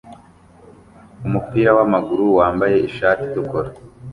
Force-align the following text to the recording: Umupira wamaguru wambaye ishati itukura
Umupira 1.27 1.71
wamaguru 1.77 2.25
wambaye 2.37 2.77
ishati 2.87 3.21
itukura 3.27 3.69